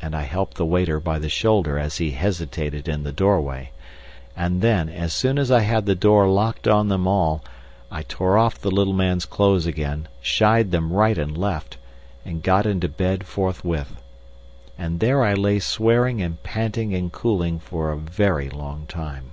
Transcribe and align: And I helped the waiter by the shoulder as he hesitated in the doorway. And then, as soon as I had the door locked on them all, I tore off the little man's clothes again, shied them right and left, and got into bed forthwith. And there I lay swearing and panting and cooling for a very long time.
And 0.00 0.16
I 0.16 0.22
helped 0.22 0.56
the 0.56 0.64
waiter 0.64 0.98
by 0.98 1.18
the 1.18 1.28
shoulder 1.28 1.78
as 1.78 1.98
he 1.98 2.12
hesitated 2.12 2.88
in 2.88 3.02
the 3.02 3.12
doorway. 3.12 3.70
And 4.34 4.62
then, 4.62 4.88
as 4.88 5.12
soon 5.12 5.38
as 5.38 5.50
I 5.50 5.60
had 5.60 5.84
the 5.84 5.94
door 5.94 6.26
locked 6.26 6.66
on 6.66 6.88
them 6.88 7.06
all, 7.06 7.44
I 7.90 8.00
tore 8.00 8.38
off 8.38 8.58
the 8.58 8.70
little 8.70 8.94
man's 8.94 9.26
clothes 9.26 9.66
again, 9.66 10.08
shied 10.22 10.70
them 10.70 10.90
right 10.90 11.18
and 11.18 11.36
left, 11.36 11.76
and 12.24 12.42
got 12.42 12.64
into 12.64 12.88
bed 12.88 13.26
forthwith. 13.26 14.00
And 14.78 15.00
there 15.00 15.22
I 15.22 15.34
lay 15.34 15.58
swearing 15.58 16.22
and 16.22 16.42
panting 16.42 16.94
and 16.94 17.12
cooling 17.12 17.58
for 17.58 17.92
a 17.92 17.98
very 17.98 18.48
long 18.48 18.86
time. 18.86 19.32